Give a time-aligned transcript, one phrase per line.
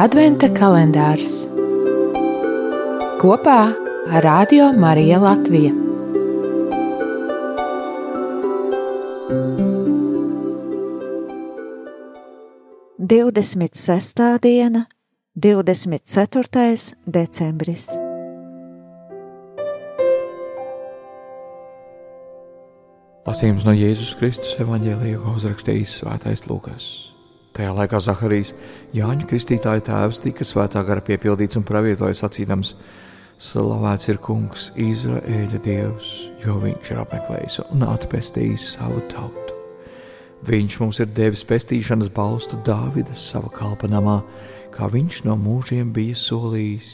[0.00, 1.42] Adventa kalendārs
[3.20, 3.56] kopā
[4.08, 5.72] ar Radio Mariju Latviju.
[12.96, 14.86] Divdesmit sestā diena,
[15.36, 16.96] 24.
[17.04, 17.92] decembris.
[23.28, 27.11] Lasījums no Jēzus Kristus evanģēlija, ko uzrakstījis Svētais Lukas.
[27.52, 28.54] Tajā laikā Zaharijas
[28.96, 32.74] Jāņa Kristītāja tēvs tika svētā gara piepildīts un pravietoja sacīdams:
[33.42, 36.12] Slavēts ir kungs, Izraēļa dievs,
[36.44, 39.58] jo viņš ir apmeklējis un atpestījis savu tautu.
[40.48, 44.22] Viņš mums ir devis pestīšanas balstu Dāvidas sava kalpanamā,
[44.74, 46.90] kā viņš no mūžiem bija solījis,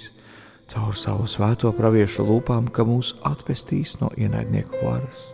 [0.68, 5.28] caur savu svēto praviešu lūpām, ka mūs atpestīs no ienaidnieku varas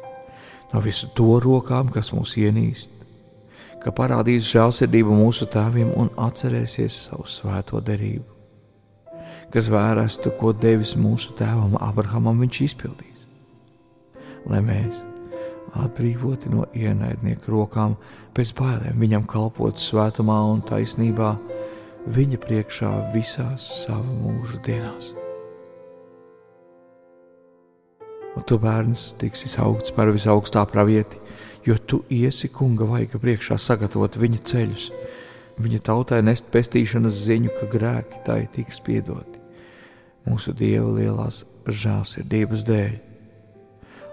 [0.75, 2.91] no visu to rokām, kas mūs ienīst,
[3.85, 8.25] ka parādīs žēlsirdību mūsu tēviem un atcerēsies savu svēto derību,
[9.53, 13.27] kas vērestu, ko devis mūsu tēvam Abrahamam, viņš izpildīs.
[14.49, 15.01] Lai mēs,
[15.85, 17.99] atbrīvoti no ienaidnieku rokām,
[18.37, 21.35] bez bailēm viņam kalpot svētumā un taisnībā,
[22.15, 25.15] viņa priekšā visās savu mūžu dienās
[28.35, 31.21] un tu bērns tiksi saukts par visaugstā pravieti,
[31.67, 34.89] jo tu iesi kunga vaiga priekšā sagatavot viņa ceļus,
[35.65, 39.41] viņa tautai nest pestīšanas ziņu, ka grēki tai tiks piedoti.
[40.25, 42.95] Mūsu Dieva lielās žēlsirdības dēļ,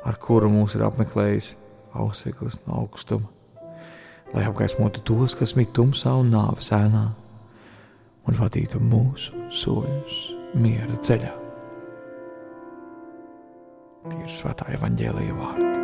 [0.07, 1.53] ar kuru mūs ir apmeklējis
[1.95, 3.27] auseklis no augstuma,
[4.31, 7.05] lai apgaismotu tos, kas mīt tumsā un nāves ēnā,
[8.27, 10.23] un vadītu mūsu soļus
[10.55, 11.35] miera ceļā.
[14.11, 15.80] Tie ir svētā evaņģēlīja vārdi.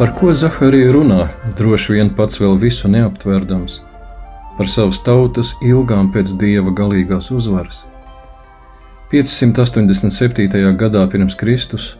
[0.00, 1.26] Par ko Zaharija runā,
[1.58, 3.74] droši vien pats vēl visu neaptverdams,
[4.56, 7.82] par savas tautas ilgām pēc dieva galīgās uzvaras.
[9.10, 10.70] 587.
[10.80, 11.90] gadā pirms Kristus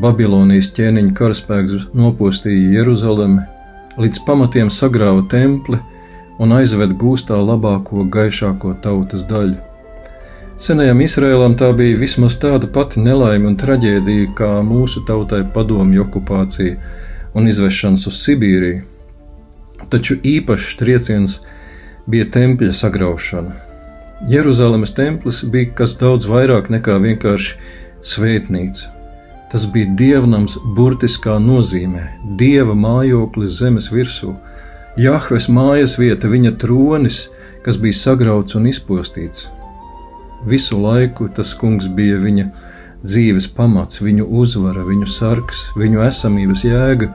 [0.00, 3.44] Babilonijas ķēniņa karaspēks nopostīja Jeruzalemi,
[4.00, 5.76] līdz pamatiem sagrāva templi
[6.40, 9.60] un aizved gūstā labāko, gaišāko tautas daļu.
[10.56, 16.80] Senajam Izrēlam tā bija vismaz tāda pati nelaime un traģēdija kā mūsu tautai padomju okupācija
[17.34, 18.82] un izvešanas uz Sibīriju,
[19.92, 21.38] taču īpašs trieciens
[22.06, 23.54] bija tempļa sagraušana.
[24.30, 27.56] Jeruzalemes templis bija kas daudz vairāk nekā vienkārši
[28.06, 28.90] svētnīca.
[29.52, 32.04] Tas bija dievnams burtiskā nozīmē,
[32.40, 34.32] dieva mājoklis zemes virsū,
[35.00, 37.22] Jahves mājas vieta, viņa tronis,
[37.64, 39.46] kas bija sagrauts un izpostīts.
[40.44, 42.44] Visu laiku tas kungs bija viņa
[43.02, 47.10] dzīves pamats, viņu uzvara, viņu sargs, viņu esamības jēga,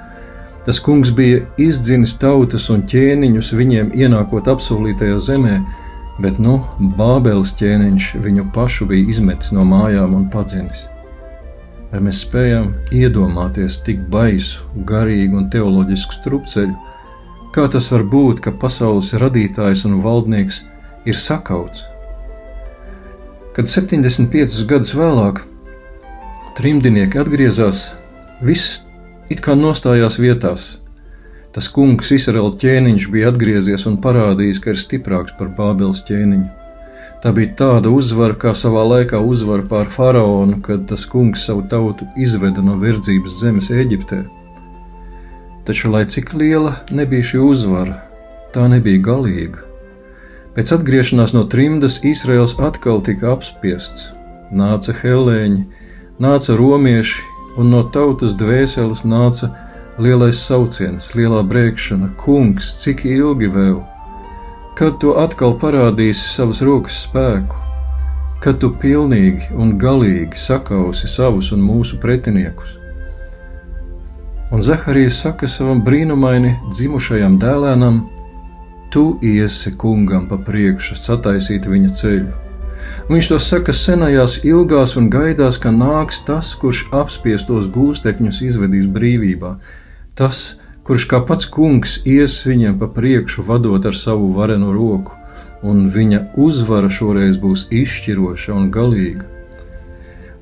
[0.67, 5.53] Tas kungs bija izdzinis tautas un ķēniņus viņiem ienākot apsolītajā zemē,
[6.19, 6.57] bet nu
[6.97, 10.81] Bābeles ķēniņš viņu pašu bija izmetis no mājām un padzinis.
[11.93, 16.75] Vai mēs spējam iedomāties tik baisu, garīgu un teoloģisku strupceļu,
[17.55, 20.65] kā tas var būt, ka pasaules radītājs un valdnieks
[21.07, 21.87] ir sakauts?
[23.55, 25.45] Kad 75 gadus vēlāk
[26.57, 27.91] trimdnieki atgriezās,
[28.41, 28.84] viss
[29.29, 30.68] it kā nostājās vietās.
[31.53, 36.47] Tas kungs Izraēla ķēniņš bija atgriezies un parādījis, ka ir stiprāks par Bābeles ķēniņu.
[37.22, 42.06] Tā bija tāda uzvara, kā savā laikā uzvara pār faraonu, kad tas kungs savu tautu
[42.18, 44.24] izveda no verdzības zemes Eģiptē.
[45.66, 47.97] Taču, lai cik liela nebija šī uzvara,
[48.53, 49.65] tā nebija galīga.
[50.57, 54.12] Pēc atgriešanās no trimdas Izraels atkal tika apspiests.
[54.53, 55.65] Nāca helēņi,
[56.19, 57.21] nāca romieši,
[57.57, 59.51] un no tautas dvēseles nāca
[60.01, 63.77] lielais sauciens, lielā brēkšana: Kungs, cik ilgi vēl?
[64.77, 67.61] Kad tu atkal parādīsi savas rokas spēku,
[68.41, 72.75] kad tu pilnīgi un galīgi sakausi savus un mūsu pretiniekus?
[74.53, 78.03] Un Zaharijas saka savam brīnumaini dzimušajam dēlēnam:
[78.93, 82.46] Tu iesi kungam pa priekšu, sataisīt viņa ceļu
[83.07, 89.54] Viņš to saka senajās ilgās un gaidās, ka nāks tas, kurš apspiestos gūstekņus izvedīs brīvībā.
[90.19, 90.57] Tas,
[90.88, 95.16] kurš kā pats kungs ies viņiem pa priekšu, vadot ar savu varenu roku,
[95.63, 99.28] un viņa uzvara šoreiz būs izšķiroša un galīga.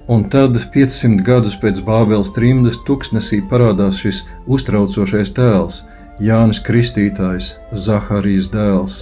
[0.08, 5.82] Un tad, 500 gadus pēc Bābeles trimdas, tuksnesī parādās šis uztraucošais tēls,
[6.22, 9.00] Jānis Kristītājs, Zaharijas dēls.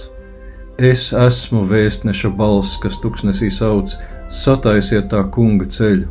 [0.78, 3.92] Es esmu vēstneša balss, kas tuksnesī sauc:
[4.26, 6.08] Sataisiet tā kunga ceļu!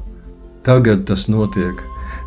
[0.63, 1.81] Tagad tas notiek!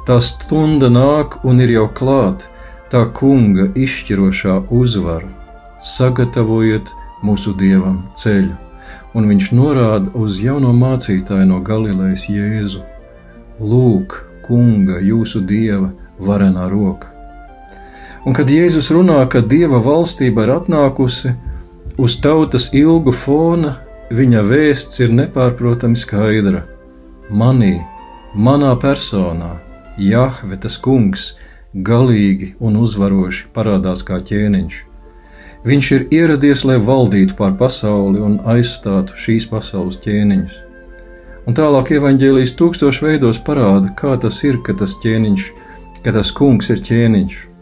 [0.07, 2.45] Tā stunda nāk un ir jau klāt,
[2.93, 5.33] tā kunga izšķirošā uzvara.
[5.81, 6.93] Sagatavojiet
[7.25, 8.53] mūsu dievam ceļu,
[9.17, 12.85] un viņš norāda uz jauno mācītāju no Galilejas Jēzu.
[13.65, 15.89] Lūk, kunga, jūsu dieva
[16.21, 17.09] varenā roka.
[18.29, 21.33] Un kad Jēzus runā, ka dieva valstība ir atnākusi,
[21.99, 23.77] uz tautas ilgu fona
[24.13, 26.65] viņa vēsts ir nepārprotami skaidra.
[27.31, 27.81] Manī,
[28.35, 29.57] manā personā,
[29.97, 31.33] Jahve tas kungs,
[31.73, 34.83] galīgi un uzvaroši parādās kā ķēniņš.
[35.67, 40.61] Viņš ir ieradies, lai valdītu pār pasauli un aizstātu šīs pasaules ķēniņus.
[41.47, 45.51] Un tālāk evaņģēlijas tūkstošu veidos parāda, kā tas ir, ka tas ķēniņš,
[46.05, 47.56] ka tas kungs ir ķēniņš.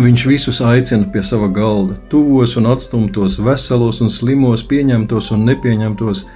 [0.00, 6.26] Viņš visus aicina pie sava galda, tuvos un atstumtos, veselos un slimos, pieņemtos un nepieņemtos.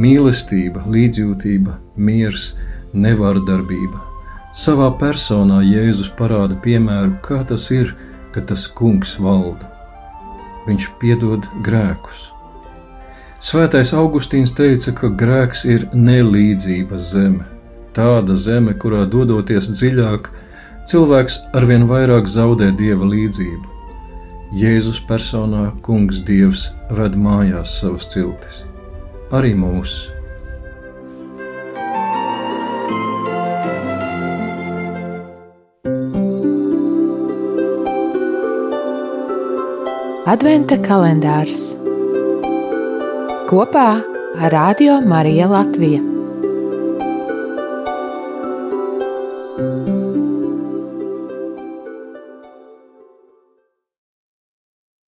[0.00, 2.50] Mīlestība, līdzjūtība, miers,
[2.92, 4.02] nevārdarbība.
[4.54, 7.94] Savā personā Jēzus parāda piemēru, kā tas ir,
[8.34, 9.74] kad tas kungs valda
[10.66, 12.30] viņš piedod grēkus.
[13.44, 17.44] Svētais Augustīns teica, ka grēks ir nelīdzības zeme,
[17.96, 20.30] tāda zeme, kurā dodoties dziļāk,
[20.90, 23.70] cilvēks arvien vairāk zaudē dieva līdzību.
[24.54, 28.62] Jēzus personā Kungs Dievs ved mājās savus ciltis,
[29.34, 30.12] arī mūsu.
[40.24, 41.74] Adventa kalendārs
[43.50, 43.90] kopā
[44.40, 46.13] ar Radio Mariju Latviju.